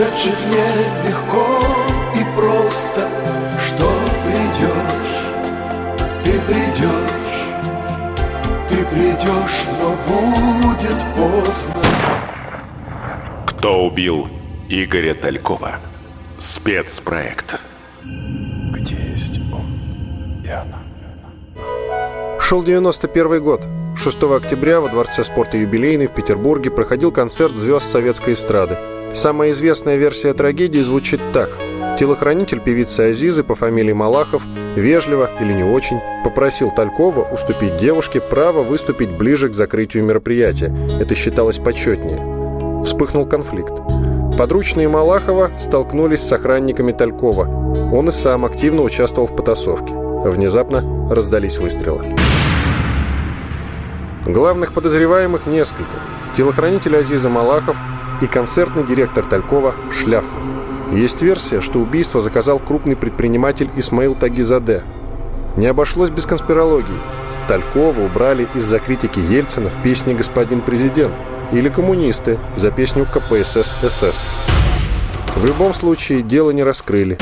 [0.00, 1.46] шепчет мне легко
[2.14, 3.06] и просто,
[3.66, 3.90] что
[4.24, 5.16] придешь,
[6.24, 7.44] ты придешь,
[8.70, 11.82] ты придешь, но будет поздно.
[13.46, 14.28] Кто убил
[14.70, 15.80] Игоря Талькова?
[16.38, 17.58] Спецпроект.
[18.02, 20.78] Где есть он и она?
[22.40, 23.66] Шел 91 год.
[23.98, 28.78] 6 октября во Дворце спорта «Юбилейный» в Петербурге проходил концерт звезд советской эстрады.
[29.14, 31.50] Самая известная версия трагедии звучит так.
[31.98, 34.42] Телохранитель певицы Азизы по фамилии Малахов
[34.76, 40.74] вежливо или не очень попросил Талькова уступить девушке право выступить ближе к закрытию мероприятия.
[41.00, 42.82] Это считалось почетнее.
[42.84, 43.74] Вспыхнул конфликт.
[44.38, 47.92] Подручные Малахова столкнулись с охранниками Талькова.
[47.92, 49.92] Он и сам активно участвовал в потасовке.
[49.92, 52.04] Внезапно раздались выстрелы.
[54.24, 55.90] Главных подозреваемых несколько.
[56.34, 57.76] Телохранитель Азиза Малахов
[58.20, 60.96] и концертный директор Талькова Шляфман.
[60.96, 64.82] Есть версия, что убийство заказал крупный предприниматель Исмаил Тагизаде.
[65.56, 66.98] Не обошлось без конспирологии.
[67.48, 71.14] Талькова убрали из-за критики Ельцина в песне «Господин президент»
[71.52, 74.24] или коммунисты за песню КПСС СС.
[75.36, 77.18] В любом случае дело не раскрыли.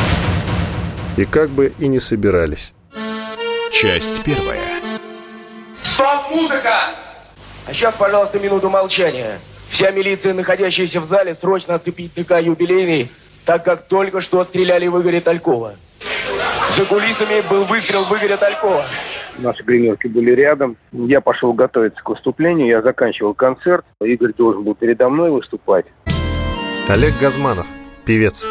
[1.16, 2.72] И как бы и не собирались.
[3.72, 4.60] Часть первая.
[5.82, 6.74] Стоп, музыка!
[7.66, 9.38] А сейчас, пожалуйста, минуту молчания.
[9.78, 13.08] Вся милиция, находящаяся в зале, срочно оцепить ТК «Юбилейный»,
[13.44, 15.76] так как только что стреляли в Игоря Талькова.
[16.70, 18.84] За кулисами был выстрел в Игоря Талькова.
[19.38, 20.76] Наши гримерки были рядом.
[20.90, 23.84] Я пошел готовиться к выступлению, я заканчивал концерт.
[24.00, 25.86] Игорь должен был передо мной выступать.
[26.88, 27.68] Олег Газманов,
[28.04, 28.44] певец.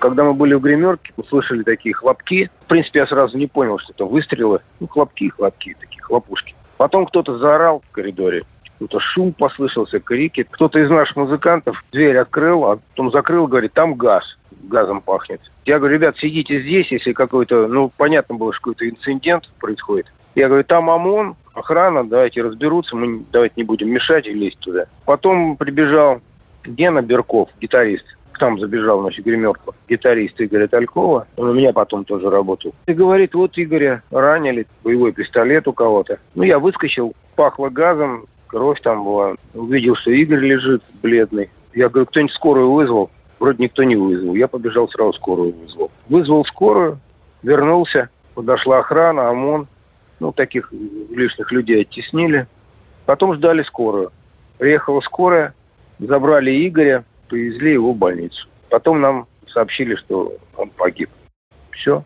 [0.00, 2.50] Когда мы были в гримерке, услышали такие хлопки.
[2.62, 4.58] В принципе, я сразу не понял, что это выстрелы.
[4.80, 6.56] Ну, хлопки, хлопки, такие хлопушки.
[6.78, 8.42] Потом кто-то заорал в коридоре.
[8.82, 10.44] Какой-то шум послышался, крики.
[10.50, 14.36] Кто-то из наших музыкантов дверь открыл, а потом закрыл, говорит, там газ.
[14.64, 15.40] Газом пахнет.
[15.64, 20.12] Я говорю, ребят, сидите здесь, если какой-то, ну, понятно было, что какой-то инцидент происходит.
[20.34, 24.86] Я говорю, там ОМОН, охрана, давайте разберутся, мы давайте не будем мешать и лезть туда.
[25.04, 26.20] Потом прибежал
[26.64, 32.04] Гена Берков, гитарист, к нам забежал нашу гримерку, гитарист Игоря Талькова, он у меня потом
[32.04, 32.74] тоже работал.
[32.86, 36.18] И говорит, вот Игоря ранили, боевой пистолет у кого-то.
[36.34, 39.34] Ну, я выскочил, пахло газом, кровь там была.
[39.54, 41.50] Увидел, что Игорь лежит бледный.
[41.74, 43.10] Я говорю, кто-нибудь скорую вызвал?
[43.40, 44.34] Вроде никто не вызвал.
[44.34, 45.90] Я побежал сразу скорую вызвал.
[46.08, 47.00] Вызвал скорую,
[47.42, 49.66] вернулся, подошла охрана, ОМОН.
[50.20, 50.72] Ну, таких
[51.10, 52.46] лишних людей оттеснили.
[53.06, 54.12] Потом ждали скорую.
[54.58, 55.54] Приехала скорая,
[55.98, 58.46] забрали Игоря, повезли его в больницу.
[58.68, 61.10] Потом нам сообщили, что он погиб.
[61.70, 62.04] Все.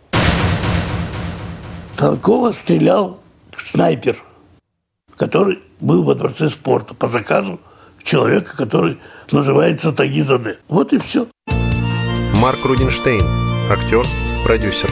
[1.99, 3.21] Толкова стрелял
[3.53, 4.17] снайпер,
[5.17, 7.61] который был во дворце спорта по заказу
[8.03, 8.99] человека, который
[9.31, 10.59] называется Тагизаде.
[10.69, 11.27] Вот и все.
[12.35, 13.25] Марк Рудинштейн,
[13.71, 14.07] актер,
[14.45, 14.91] продюсер.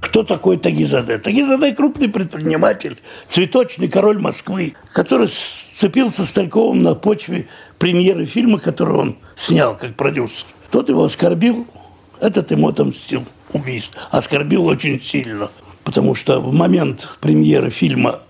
[0.00, 1.18] Кто такой Тагизаде?
[1.18, 2.98] Тагизаде– крупный предприниматель,
[3.28, 7.46] цветочный король Москвы, который сцепился с Тальковым на почве
[7.78, 10.46] премьеры фильма, который он снял как продюсер.
[10.72, 11.66] Тот его оскорбил,
[12.20, 14.00] этот ему отомстил убийство.
[14.10, 15.48] Оскорбил очень сильно,
[15.84, 18.20] потому что в момент премьеры фильма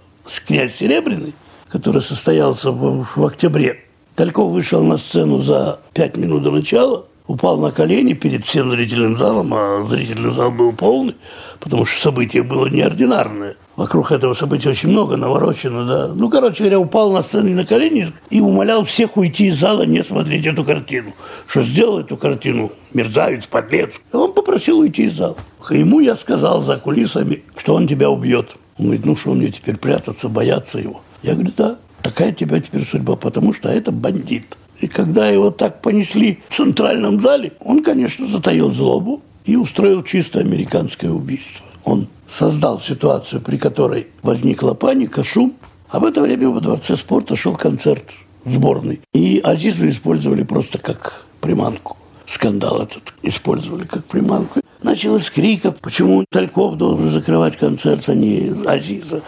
[0.47, 1.35] «Князь Серебряный»,
[1.69, 3.85] который состоялся в, в октябре,
[4.15, 9.17] Тальков вышел на сцену за пять минут до начала, упал на колени перед всем зрительным
[9.17, 11.17] залом, а зрительный зал был полный,
[11.61, 13.57] потому что событие было неординарное.
[13.81, 16.09] Вокруг этого события очень много наворочено, да.
[16.15, 20.03] Ну, короче говоря, упал на сцене на колени и умолял всех уйти из зала, не
[20.03, 21.15] смотреть эту картину.
[21.47, 23.99] Что сделал эту картину мерзавец, подлец.
[24.13, 25.39] И он попросил уйти из зала.
[25.71, 28.55] Ему я сказал за кулисами, что он тебя убьет.
[28.77, 31.01] Он говорит, ну что мне теперь прятаться, бояться его?
[31.23, 34.59] Я говорю, да, такая тебя теперь судьба, потому что это бандит.
[34.81, 40.41] И когда его так понесли в центральном зале, он, конечно, затаил злобу и устроил чисто
[40.41, 41.65] американское убийство.
[41.83, 45.55] Он создал ситуацию, при которой возникла паника, шум,
[45.89, 48.13] а в это время во Дворце спорта шел концерт
[48.45, 49.01] сборной.
[49.13, 51.97] И Азизу использовали просто как приманку.
[52.27, 54.61] Скандал этот использовали как приманку.
[54.83, 59.23] Началось криков, почему Тальков должен закрывать концерт, а не Азиза.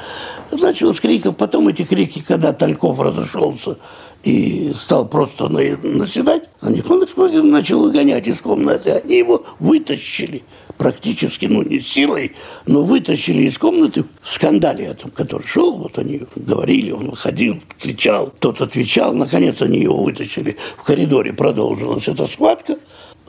[0.52, 3.76] Началось криков, потом эти крики, когда Тальков разошелся
[4.22, 9.02] и стал просто наседать, они он начал выгонять из комнаты.
[9.04, 10.44] Они его вытащили
[10.82, 12.32] практически, ну, не силой,
[12.67, 18.34] но вытащили из комнаты в скандале этом, который шел, вот они говорили, он выходил, кричал,
[18.40, 20.56] тот отвечал, наконец они его вытащили.
[20.76, 22.79] В коридоре, продолжилась эта схватка,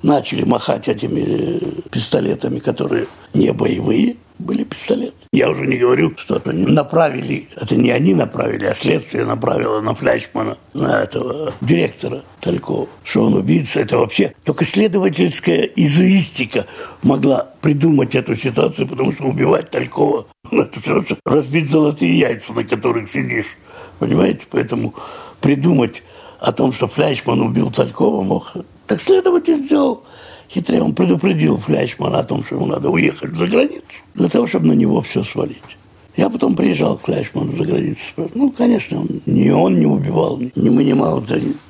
[0.03, 1.59] начали махать этими
[1.89, 5.13] пистолетами, которые не боевые, были пистолеты.
[5.31, 9.95] Я уже не говорю, что они направили, это не они направили, а следствие направило на
[9.95, 13.79] Фляшмана, на этого директора Талькова, что он убийца.
[13.79, 16.65] Это вообще только следовательская изуистика
[17.01, 22.63] могла придумать эту ситуацию, потому что убивать Талькова ну, это просто разбить золотые яйца, на
[22.63, 23.57] которых сидишь.
[23.99, 24.45] Понимаете?
[24.51, 24.93] Поэтому
[25.41, 26.03] придумать
[26.39, 28.53] о том, что Фляшман убил Талькова, мог.
[28.87, 30.03] Так следователь сделал
[30.49, 30.81] хитрее.
[30.81, 33.83] Он предупредил Фляшмана о том, что ему надо уехать за границу,
[34.13, 35.77] для того, чтобы на него все свалить.
[36.15, 38.29] Я потом приезжал к Фляшману за границу.
[38.35, 41.23] Ну, конечно, он, ни он не убивал, не вынимал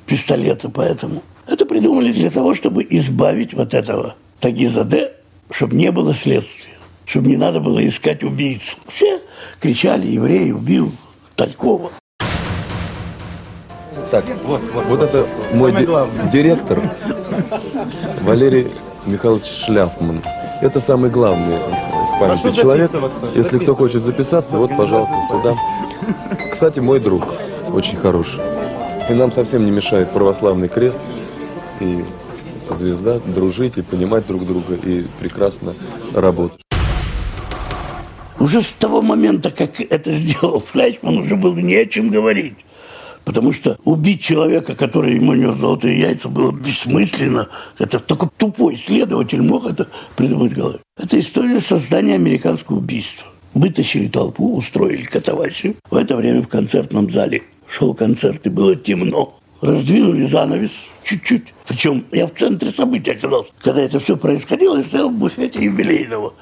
[0.06, 1.22] пистолета, поэтому.
[1.46, 5.12] Это придумали для того, чтобы избавить вот этого Тагизаде,
[5.50, 6.74] чтобы не было следствия,
[7.06, 8.76] чтобы не надо было искать убийцу.
[8.88, 9.20] Все
[9.60, 10.92] кричали, еврей убил
[11.36, 11.90] Талькова.
[14.14, 15.88] Так, вот, вот, вот это мой ди-
[16.32, 16.80] директор
[18.22, 18.68] Валерий
[19.06, 20.22] Михайлович Шляфман.
[20.60, 22.92] Это самый главный в памяти человек.
[23.34, 25.56] Если кто хочет записаться, вот, пожалуйста, сюда.
[26.52, 27.24] Кстати, мой друг
[27.72, 28.38] очень хороший.
[29.10, 31.02] И нам совсем не мешает православный крест
[31.80, 32.04] и
[32.70, 35.74] звезда дружить и понимать друг друга и прекрасно
[36.14, 36.60] работать.
[38.38, 42.64] Уже с того момента, как это сделал Фляшман, уже было не о чем говорить.
[43.24, 47.48] Потому что убить человека, который ему нес золотые яйца, было бессмысленно.
[47.78, 50.78] Это только тупой следователь мог это придумать в голове.
[50.96, 53.28] Это история создания американского убийства.
[53.54, 55.76] Вытащили толпу, устроили катавасию.
[55.90, 59.38] В это время в концертном зале шел концерт, и было темно.
[59.60, 61.54] Раздвинули занавес чуть-чуть.
[61.66, 63.50] Причем я в центре событий оказался.
[63.62, 66.34] Когда это все происходило, я стоял в буфете юбилейного.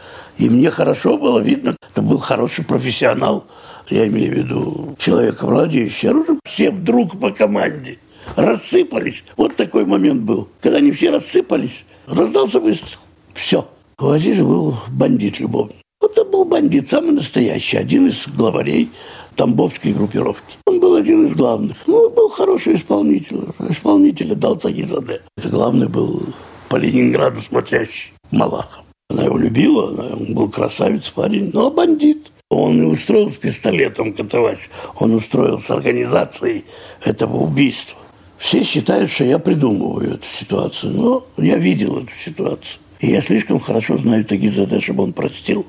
[0.43, 3.47] И мне хорошо было видно, это был хороший профессионал
[3.89, 7.99] я имею в виду человека владеющий оружием, все вдруг по команде
[8.35, 9.23] рассыпались.
[9.37, 10.49] Вот такой момент был.
[10.61, 12.99] Когда они все рассыпались, раздался выстрел.
[13.35, 13.69] Все.
[14.01, 15.77] У Азиза был бандит-любовник.
[16.01, 18.91] Вот это был бандит, самый настоящий, один из главарей
[19.37, 20.57] Тамбовской группировки.
[20.67, 21.77] Он был один из главных.
[21.87, 23.45] Ну, был хороший исполнитель.
[23.69, 25.23] Исполнителя дал Тагизаде.
[25.37, 26.23] Это главный был
[26.69, 28.83] по Ленинграду смотрящий Малахов.
[29.13, 32.33] Она его любила, он был красавец парень, но бандит.
[32.49, 36.65] Он не устроил с пистолетом катавать, он устроил с организацией
[37.05, 37.99] этого убийства.
[38.39, 42.81] Все считают, что я придумываю эту ситуацию, но я видел эту ситуацию.
[43.01, 45.67] И я слишком хорошо знаю Тагизаде, чтобы он простил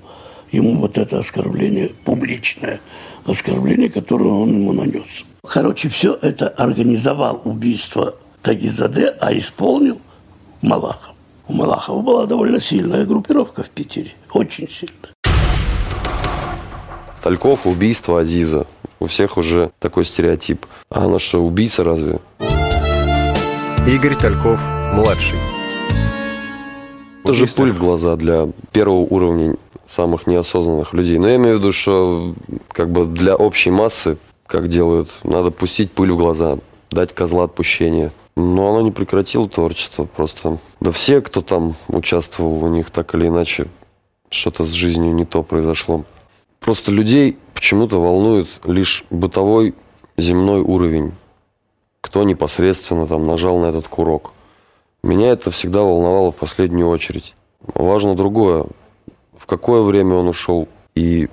[0.53, 2.79] ему вот это оскорбление, публичное
[3.25, 5.25] оскорбление, которое он ему нанес.
[5.45, 9.99] Короче, все это организовал убийство Тагизаде, а исполнил
[10.61, 11.12] Малахов.
[11.53, 15.13] У Малахова была довольно сильная группировка в Питере, очень сильная.
[17.21, 18.65] Тальков, убийство Азиза.
[18.99, 20.65] У всех уже такой стереотип.
[20.89, 22.19] А она что, убийца разве?
[23.87, 24.59] Игорь Тальков,
[24.95, 25.37] младший.
[27.23, 29.55] Это же пыль в глаза для первого уровня
[29.87, 31.19] самых неосознанных людей.
[31.19, 32.33] Но я имею в виду, что
[32.69, 34.17] как бы для общей массы,
[34.47, 36.57] как делают, надо пустить пыль в глаза,
[36.89, 38.11] дать козла отпущения.
[38.35, 40.57] Но оно не прекратило творчество просто.
[40.79, 43.67] Да все, кто там участвовал, у них так или иначе
[44.29, 46.03] что-то с жизнью не то произошло.
[46.59, 49.75] Просто людей почему-то волнует лишь бытовой
[50.17, 51.13] земной уровень.
[52.01, 54.31] Кто непосредственно там нажал на этот курок.
[55.03, 57.35] Меня это всегда волновало в последнюю очередь.
[57.75, 58.65] Важно другое.
[59.35, 61.29] В какое время он ушел и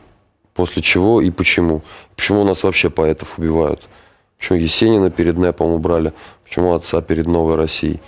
[0.54, 1.82] после чего и почему.
[2.16, 3.88] Почему у нас вообще поэтов убивают.
[4.40, 6.12] Почему Есенина перед НЭПом убрали.
[6.42, 8.00] Почему отца перед Новой Россией.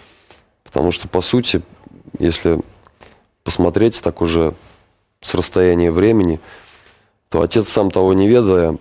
[0.64, 1.62] Потому что, по сути,
[2.18, 2.58] если
[3.44, 4.54] посмотреть так уже
[5.20, 6.40] с расстояния времени–
[7.32, 8.76] то отец, сам того не ведая,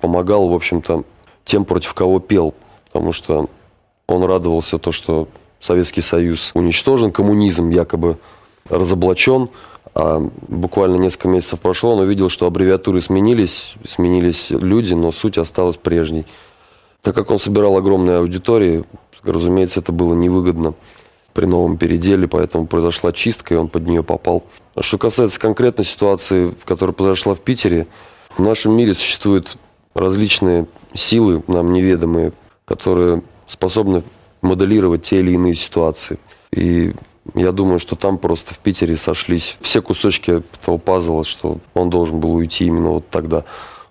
[0.00, 1.02] помогал, в общем-то,
[1.44, 2.54] тем, против кого пел.
[2.84, 3.50] Потому что
[4.06, 5.26] он радовался то, что
[5.58, 8.18] Советский Союз уничтожен, коммунизм якобы
[8.70, 9.48] разоблачен,
[9.92, 15.76] а буквально несколько месяцев прошло, он увидел, что аббревиатуры сменились, сменились люди, но суть осталась
[15.76, 16.26] прежней.
[17.02, 18.84] Так как он собирал огромные аудитории,
[19.22, 20.74] разумеется, это было невыгодно
[21.32, 24.44] при новом переделе, поэтому произошла чистка, и он под нее попал.
[24.74, 27.86] А что касается конкретной ситуации, которая произошла в Питере,
[28.36, 29.56] в нашем мире существуют
[29.94, 32.32] различные силы, нам неведомые,
[32.64, 34.02] которые способны
[34.42, 36.18] моделировать те или иные ситуации.
[36.52, 36.94] И
[37.34, 42.20] я думаю, что там просто в Питере сошлись все кусочки этого пазла, что он должен
[42.20, 43.44] был уйти именно вот тогда.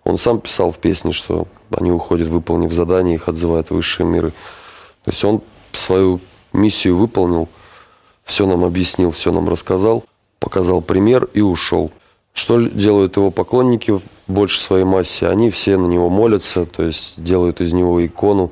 [0.04, 4.32] Он сам писал в песне, что они уходят, выполнив задание, их отзывают высшие миры.
[5.04, 5.42] То есть он
[5.74, 6.20] свою
[6.54, 7.48] миссию выполнил,
[8.24, 10.04] все нам объяснил, все нам рассказал,
[10.40, 11.92] показал пример и ушел.
[12.34, 15.28] Что делают его поклонники в большей своей массе?
[15.28, 18.52] Они все на него молятся, то есть делают из него икону,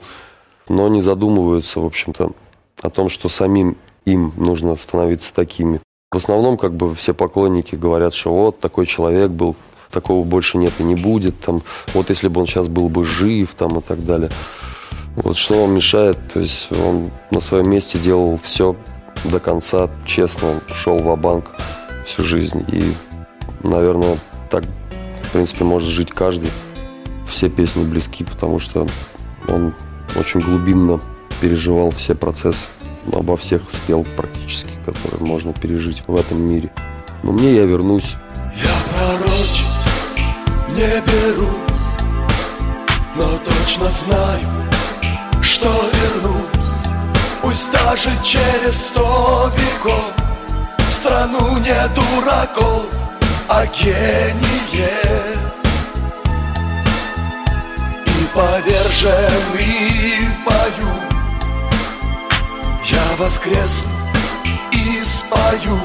[0.70, 2.32] но не задумываются, в общем-то,
[2.82, 5.82] о том, что самим им нужно становиться такими.
[6.12, 9.56] В основном как бы все поклонники говорят, что вот такой человек был,
[9.94, 11.62] такого больше нет и не будет, там,
[11.94, 14.30] вот если бы он сейчас был бы жив, там, и так далее.
[15.16, 18.76] Вот что вам мешает, то есть он на своем месте делал все
[19.24, 21.52] до конца, честно, шел в банк
[22.06, 22.66] всю жизнь.
[22.68, 22.94] И,
[23.62, 24.18] наверное,
[24.50, 24.64] так,
[25.22, 26.50] в принципе, может жить каждый.
[27.28, 28.88] Все песни близки, потому что
[29.48, 29.74] он
[30.16, 31.00] очень глубинно
[31.42, 32.68] переживал все процессы,
[33.12, 36.72] обо всех спел практически, которые можно пережить в этом мире.
[37.24, 38.16] Но мне я вернусь.
[40.74, 41.86] Не берусь,
[43.16, 44.50] но точно знаю,
[45.40, 46.88] что вернусь,
[47.44, 50.12] пусть даже через сто веков
[50.80, 52.86] в страну не дураков,
[53.50, 54.90] а гение.
[58.08, 60.96] И поверженный в бою
[62.86, 63.92] я воскресну
[64.72, 65.80] и спою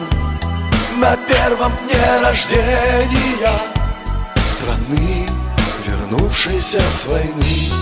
[0.96, 3.77] на первом дне рождения
[4.68, 5.26] страны,
[5.86, 7.72] вернувшейся с войны.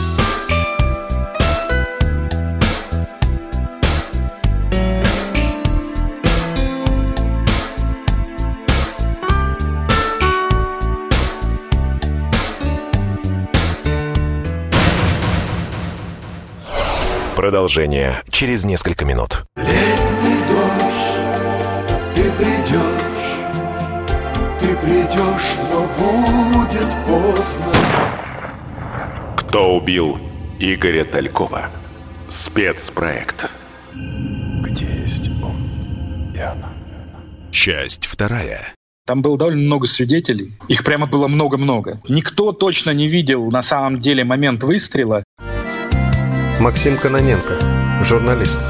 [17.35, 19.46] Продолжение через несколько минут.
[24.87, 27.73] Придешь, но будет поздно.
[29.37, 30.19] Кто убил
[30.61, 31.71] Игоря Талькова?
[32.29, 33.51] Спецпроект.
[34.63, 36.73] Где есть он и она?
[37.51, 38.75] Часть вторая.
[39.07, 40.59] Там было довольно много свидетелей.
[40.69, 42.01] Их прямо было много-много.
[42.09, 45.23] Никто точно не видел на самом деле момент выстрела.
[46.61, 47.55] Максим Каноненко,
[48.03, 48.61] журналист.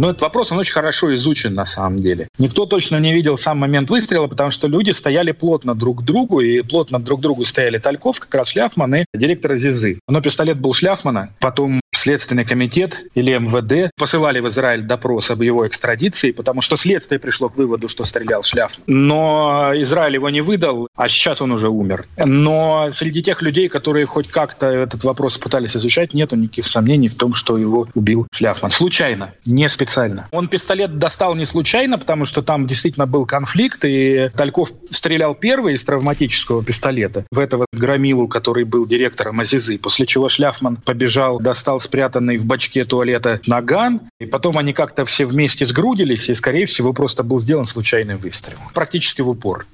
[0.00, 2.28] Но этот вопрос, он очень хорошо изучен на самом деле.
[2.38, 6.40] Никто точно не видел сам момент выстрела, потому что люди стояли плотно друг к другу,
[6.40, 10.00] и плотно друг к другу стояли Тальков, как раз Шляфман и директор Зизы.
[10.08, 15.66] Но пистолет был Шляфмана, потом Следственный комитет или МВД посылали в Израиль допрос об его
[15.66, 18.78] экстрадиции, потому что следствие пришло к выводу, что стрелял Шляф.
[18.86, 22.06] Но Израиль его не выдал, а сейчас он уже умер.
[22.24, 27.16] Но среди тех людей, которые хоть как-то этот вопрос пытались изучать, нету никаких сомнений в
[27.16, 28.70] том, что его убил Шляфман.
[28.70, 30.26] Случайно, не специально.
[30.30, 35.74] Он пистолет достал не случайно, потому что там действительно был конфликт, и Тальков стрелял первый
[35.74, 41.78] из травматического пистолета в этого громилу, который был директором Азизы, после чего Шляфман побежал, достал
[41.90, 46.92] спрятанный в бачке туалета наган, и потом они как-то все вместе сгрудились, и, скорее всего,
[46.92, 48.58] просто был сделан случайный выстрел.
[48.74, 49.66] Практически в упор.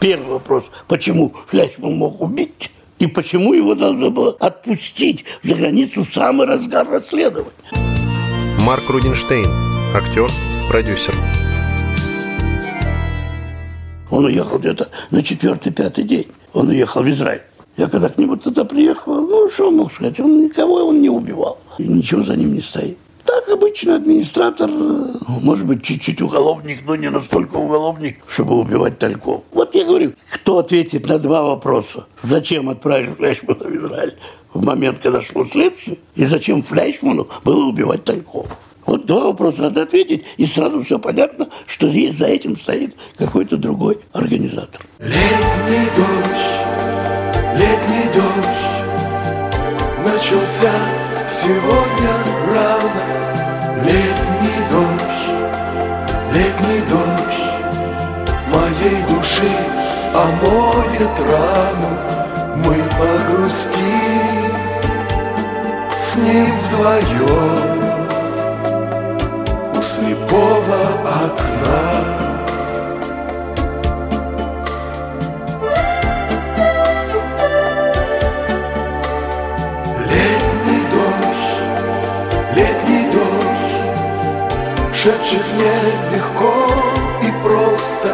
[0.00, 2.72] Первый вопрос, почему Фляшман мог убить?
[2.98, 7.52] И почему его должно было отпустить за границу в самый разгар расследования?
[8.62, 9.46] Марк Рудинштейн,
[9.94, 10.28] актер,
[10.68, 11.14] продюсер.
[14.10, 16.26] Он уехал где-то на четвертый-пятый день.
[16.52, 17.42] Он уехал в Израиль.
[17.76, 21.58] Я когда к нему туда приехал, ну, что мог сказать, он никого он не убивал.
[21.78, 22.96] И ничего за ним не стоит.
[23.24, 29.42] Так обычно администратор, может быть, чуть-чуть уголовник, но не настолько уголовник, чтобы убивать Тальков.
[29.52, 32.06] Вот я говорю, кто ответит на два вопроса.
[32.22, 34.14] Зачем отправили Фляшмана в Израиль
[34.52, 38.46] в момент, когда шло следствие, и зачем Фляшману было убивать Тальков?
[38.86, 43.56] Вот два вопроса надо ответить, и сразу все понятно, что здесь за этим стоит какой-то
[43.56, 44.82] другой организатор.
[44.98, 46.63] Летний дождь,
[47.54, 48.74] летний дождь
[50.04, 50.72] Начался.
[51.28, 52.12] Сегодня
[52.48, 53.02] рано.
[53.82, 55.26] Летний дождь,
[56.32, 57.48] летний дождь
[58.52, 59.52] Моей души
[60.14, 61.90] омоет рану.
[62.56, 64.54] Мы погрустим.
[65.96, 68.06] С ним вдвоем
[69.72, 72.23] У слепого окна
[85.04, 85.76] Шепчет мне
[86.16, 86.52] легко
[87.20, 88.08] и просто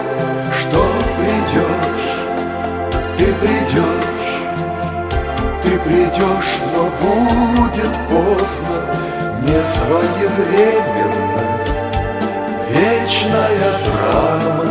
[0.59, 0.83] Что
[1.19, 2.11] придешь,
[3.17, 4.33] ты придешь
[5.63, 8.79] Ты придешь, но будет поздно
[9.43, 11.81] Не своевременность,
[12.71, 14.71] вечная драма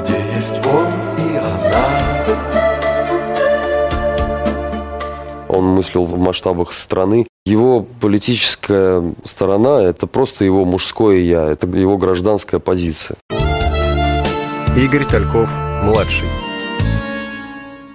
[0.00, 1.88] Где есть он и она
[5.48, 7.26] Он мыслил в масштабах страны.
[7.50, 13.16] Его политическая сторона– это просто его мужское «я», это его гражданская позиция.
[14.76, 15.50] Игорь Тальков,
[15.82, 16.28] младший.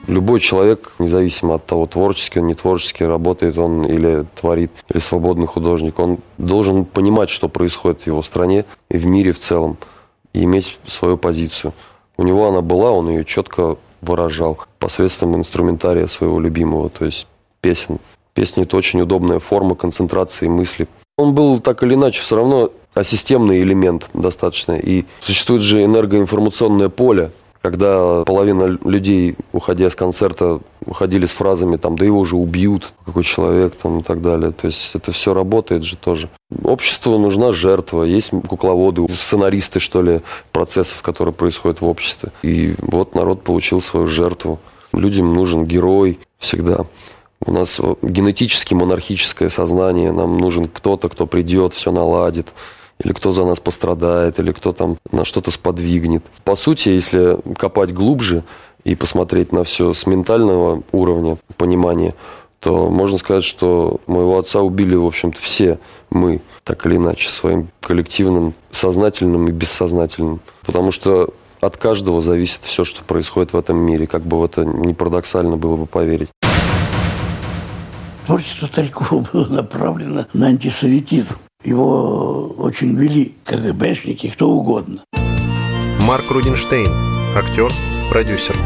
[0.08, 5.48] Любой человек, независимо от того, творческий он, не творческий, работает он или творит, или свободный
[5.48, 9.78] художник, он должен понимать, что происходит в его стране и в мире в целом,
[10.34, 11.72] и иметь свою позицию.
[12.18, 17.26] У него она была, он ее четко выражал посредством инструментария своего любимого, то есть
[17.62, 18.00] песен.
[18.36, 20.88] Песни– это очень удобная форма концентрации мысли.
[21.18, 24.74] Он был так или иначе все равно асистемный элемент достаточно.
[24.74, 31.98] И существует же энергоинформационное поле, когда половина людей, уходя с концерта, уходили с фразами там,
[31.98, 34.52] да его уже убьют, какой человек там и так далее.
[34.52, 36.30] То есть это все работает же тоже.
[36.64, 42.32] Обществу нужна жертва, есть кукловоды, сценаристы, что ли, процессов, которые происходят в обществе.
[42.44, 44.60] И вот народ получил свою жертву.
[44.92, 46.86] Людям нужен герой всегда.
[47.46, 52.48] У нас генетически монархическое сознание, нам нужен кто-то, кто придет, все наладит
[53.04, 56.24] или кто за нас пострадает, или кто там на что-то сподвигнет.
[56.44, 58.44] По сути, если копать глубже
[58.84, 62.16] и посмотреть на все с ментального уровня понимания,
[62.60, 65.78] то можно сказать, что моего отца убили, в общем-то, все
[66.10, 70.40] мы, так или иначе, своим коллективным, сознательным и бессознательным.
[70.66, 71.30] Потому что
[71.62, 75.58] от каждого зависит все, что происходит в этом мире, как бы в это не парадоксально
[75.58, 76.30] было бы поверить.
[78.26, 81.36] Творчество Талькова было направлено на антисоветизм.
[81.64, 85.02] Его очень вели КГБшники, кто угодно.
[86.02, 86.92] Марк Рудинштейн,
[87.36, 87.72] актер,
[88.10, 88.58] продюсер.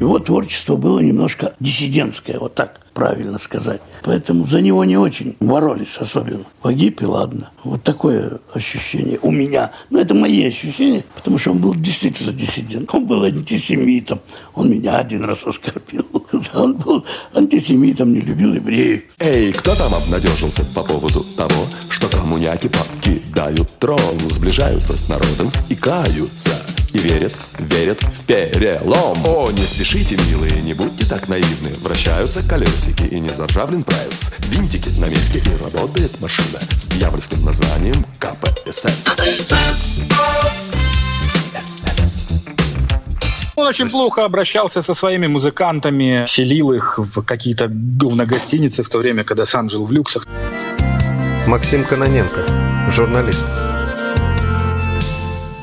[0.00, 3.80] Его творчество было немножко диссидентское, вот так правильно сказать.
[4.02, 6.44] Поэтому за него не очень боролись особенно.
[6.62, 7.50] Погиб и ладно.
[7.64, 9.72] Вот такое ощущение у меня.
[9.90, 12.94] Но это мои ощущения, потому что он был действительно диссидент.
[12.94, 14.20] Он был антисемитом.
[14.54, 16.06] Он меня один раз оскорбил.
[16.54, 19.02] Он был антисемитом, не любил евреев.
[19.18, 25.74] Эй, кто там обнадежился по поводу того, что коммуняки покидают трон, сближаются с народом и
[25.74, 26.50] каются?
[26.92, 29.18] И верят, верят в перелом.
[29.26, 31.70] О, не спешите, милые, не будьте так наивны.
[31.82, 34.32] Вращаются колесики и не заржавлен пресс.
[34.48, 39.06] Винтики на месте и работает машина с дьявольским названием КПСС.
[43.56, 49.24] Он очень плохо обращался со своими музыкантами, селил их в какие-то говногостиницы в то время,
[49.24, 50.26] когда сам жил в люксах.
[51.46, 52.44] Максим Кононенко,
[52.90, 53.46] журналист.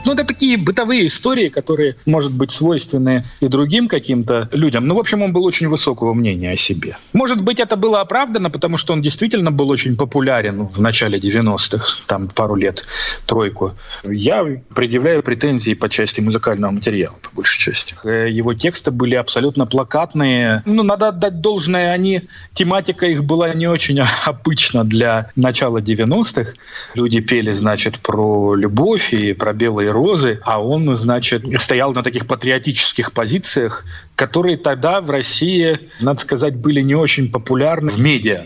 [0.05, 4.87] Ну, это такие бытовые истории, которые, может быть, свойственны и другим каким-то людям.
[4.87, 6.97] Ну, в общем, он был очень высокого мнения о себе.
[7.13, 11.99] Может быть, это было оправдано, потому что он действительно был очень популярен в начале 90-х,
[12.05, 12.85] там пару лет,
[13.25, 13.73] тройку.
[14.03, 17.95] Я предъявляю претензии по части музыкального материала, по большей части.
[18.03, 20.63] Э, его тексты были абсолютно плакатные.
[20.65, 26.53] Ну, надо отдать должное, они, тематика их была не очень обычна для начала 90-х.
[26.95, 32.27] Люди пели, значит, про любовь и про белые розы, а он, значит, стоял на таких
[32.27, 38.43] патриотических позициях, которые тогда в России, надо сказать, были не очень популярны в медиа.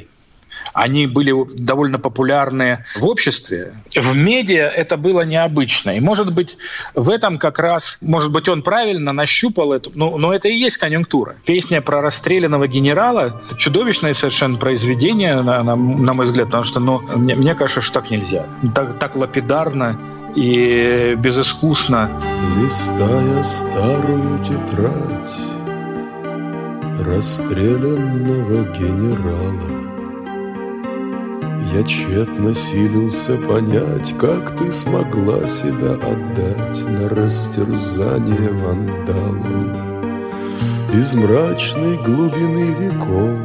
[0.74, 3.74] Они были довольно популярны в обществе.
[3.96, 5.92] В медиа это было необычно.
[5.92, 6.58] И, может быть,
[6.94, 10.78] в этом как раз, может быть, он правильно нащупал это, но, но это и есть
[10.78, 11.36] конъюнктура.
[11.46, 17.02] Песня про расстрелянного генерала— чудовищное совершенно произведение, на, на, на мой взгляд, потому что ну,
[17.16, 18.46] мне, мне кажется, что так нельзя.
[18.76, 20.00] Так, так лапидарно
[20.36, 22.10] и безыскусно.
[22.58, 25.58] Листая старую тетрадь
[27.00, 29.78] расстрелянного генерала,
[31.74, 39.88] я тщетно силился понять, как ты смогла себя отдать на растерзание вандалам
[40.94, 43.38] из мрачной глубины веков.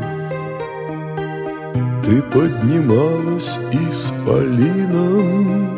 [2.05, 3.59] Ты поднималась
[3.91, 5.77] исполином,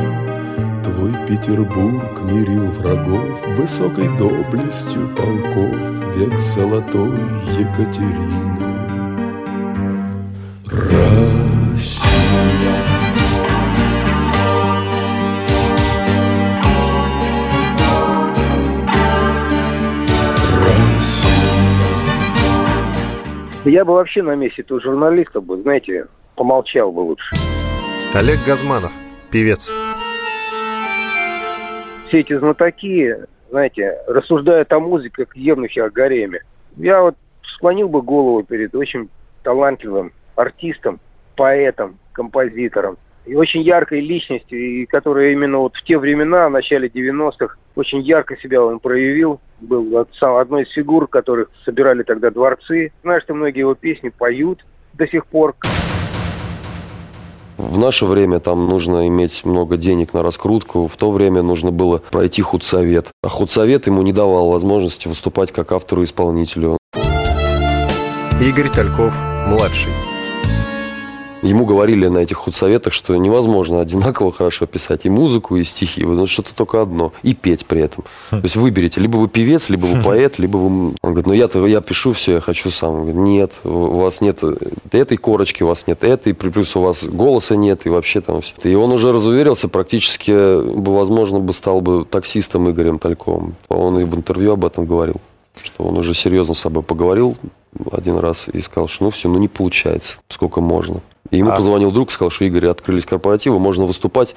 [0.85, 5.77] Твой Петербург мирил врагов Высокой доблестью полков
[6.17, 7.19] Век золотой
[7.59, 8.75] Екатерины.
[10.67, 12.15] Россия.
[23.65, 27.35] Я бы вообще на месте этого журналиста бы, знаете, помолчал бы лучше.
[28.13, 28.93] Олег Газманов,
[29.31, 29.73] певец
[32.15, 33.17] все эти знатоки,
[33.51, 36.43] знаете, рассуждают о музыке, как евнухи о гареме.
[36.77, 39.11] Я вот склонил бы голову перед очень
[39.43, 41.01] талантливым артистом,
[41.35, 46.87] поэтом, композитором и очень яркой личностью, и которая именно вот в те времена, в начале
[46.87, 49.41] 90-х, очень ярко себя он проявил.
[49.61, 52.93] Был одной из фигур, которых собирали тогда дворцы.
[53.03, 55.57] Знаешь, что многие его песни поют до сих пор.
[57.57, 60.87] В наше время там нужно иметь много денег на раскрутку.
[60.89, 63.09] В то время нужно было пройти худсовет.
[63.23, 66.79] А худсовет ему не давал возможности выступать как автору-исполнителю.
[68.41, 69.15] Игорь Тальков,
[69.47, 69.93] младший.
[71.45, 76.03] Ему говорили на этих худсоветах, что невозможно одинаково хорошо писать и музыку, и стихи.
[76.05, 77.13] Ну, что-то только одно.
[77.23, 78.05] И петь при этом.
[78.31, 80.95] То есть выберите, либо вы певец, либо вы поэт, либо вы...
[81.03, 82.91] Он говорит, ну я-то я пишу все, я хочу сам.
[82.91, 84.41] Он говорит, нет, у вас нет
[84.91, 88.55] этой корочки, у вас нет этой, плюс у вас голоса нет, и вообще там все.
[88.63, 93.55] И он уже разуверился, практически, возможно, бы стал бы таксистом Игорем Тальковым.
[93.69, 95.21] Он и в интервью об этом говорил
[95.63, 97.37] что он уже серьезно с собой поговорил
[97.91, 101.01] один раз и сказал, что ну все, ну не получается, сколько можно.
[101.31, 101.57] И ему а.
[101.57, 104.35] позвонил друг, сказал, что Игорь, открылись корпоративы, можно выступать,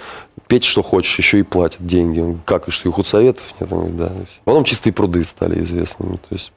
[0.48, 2.20] петь, что хочешь, еще и платят деньги.
[2.20, 3.72] Он, как, и что, и худсоветов нет?
[3.72, 4.12] Он, да.
[4.46, 6.52] Потом чистые пруды стали известными, то есть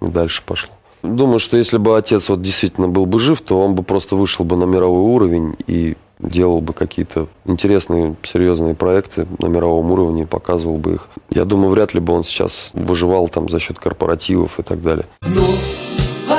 [0.00, 0.70] дальше пошло.
[1.02, 4.44] Думаю, что если бы отец вот действительно был бы жив, то он бы просто вышел
[4.44, 10.78] бы на мировой уровень и делал бы какие-то интересные, серьезные проекты на мировом уровне, показывал
[10.78, 11.08] бы их.
[11.30, 15.04] Я думаю, вряд ли бы он сейчас выживал там за счет корпоративов и так далее.
[15.22, 15.42] Ну,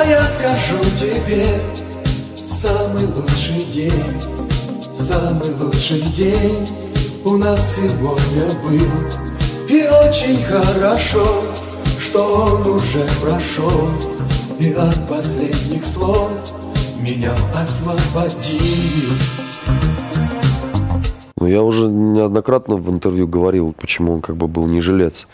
[0.08, 1.46] я скажу тебе,
[2.46, 4.22] Самый лучший день,
[4.94, 6.68] самый лучший день
[7.24, 9.68] у нас сегодня был.
[9.68, 11.42] И очень хорошо,
[12.00, 13.90] что он уже прошел,
[14.60, 16.30] и от последних слов
[17.00, 19.10] меня освободил.
[21.38, 25.26] Ну, я уже неоднократно в интервью говорил, почему он как бы был не жилец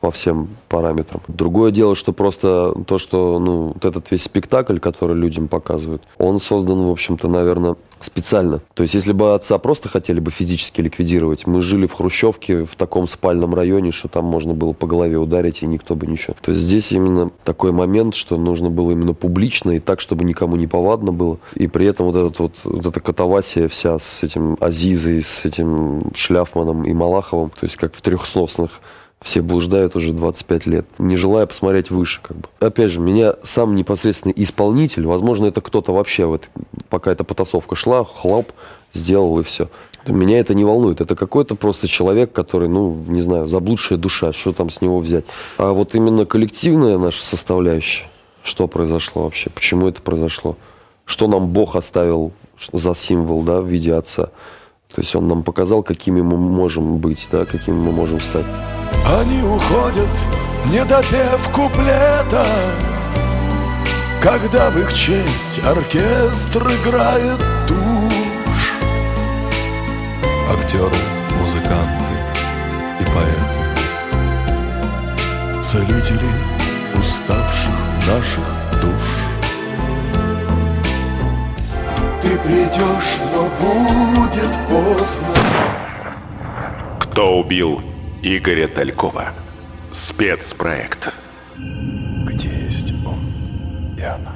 [0.00, 1.20] по всем параметрам.
[1.28, 6.40] Другое дело, что просто то, что ну, вот этот весь спектакль, который людям показывают, он
[6.40, 8.60] создан, в общем-то, наверное, специально.
[8.74, 12.74] То есть, если бы отца просто хотели бы физически ликвидировать, мы жили в Хрущевке в
[12.76, 16.34] таком спальном районе, что там можно было по голове ударить, и никто бы ничего.
[16.40, 20.56] То есть, здесь именно такой момент, что нужно было именно публично и так, чтобы никому
[20.56, 21.38] не повадно было.
[21.54, 26.12] И при этом вот, этот вот, вот эта катавасия вся с этим Азизой, с этим
[26.14, 28.80] Шляфманом и Малаховым, то есть, как в трехсносных
[29.22, 32.20] все блуждают уже 25 лет, не желая посмотреть выше.
[32.22, 32.48] Как бы.
[32.60, 36.48] Опять же, меня сам непосредственный исполнитель, возможно, это кто-то вообще, вот,
[36.88, 38.52] пока эта потасовка шла, хлоп,
[38.92, 39.68] сделал и все.
[40.06, 41.00] Меня это не волнует.
[41.00, 45.24] Это какой-то просто человек, который, ну, не знаю, заблудшая душа, что там с него взять.
[45.58, 48.06] А вот именно коллективная наша составляющая,
[48.42, 50.56] что произошло вообще, почему это произошло,
[51.04, 52.32] что нам Бог оставил
[52.72, 54.30] за символ, да, в виде отца.
[54.92, 58.44] То есть он нам показал, какими мы можем быть, да, какими мы можем стать.
[59.20, 60.08] Они уходят,
[60.66, 62.46] не допев куплета
[64.22, 68.72] Когда в их честь оркестр играет тушь.
[70.50, 70.96] Актеры,
[71.38, 72.14] музыканты
[73.00, 73.62] и поэты
[75.60, 76.30] Целители
[76.98, 77.70] уставших
[78.06, 78.46] наших
[78.80, 79.06] душ.
[82.22, 85.34] Ты придешь, но будет поздно.
[87.00, 87.91] Кто убил
[88.24, 89.32] Игоря Талькова.
[89.90, 91.12] Спецпроект.
[91.56, 94.31] Где есть он и она?